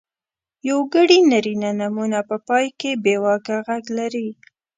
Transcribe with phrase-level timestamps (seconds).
[0.69, 4.27] یوګړي نرينه نومونه په پای کې بېواکه غږ لري.